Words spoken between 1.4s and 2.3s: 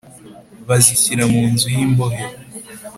nzu y imbohe